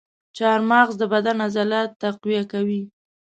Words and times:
چارمغز 0.37 0.95
د 0.99 1.03
بدن 1.13 1.37
عضلات 1.47 1.89
تقویه 2.03 2.43
کوي. 2.51 2.81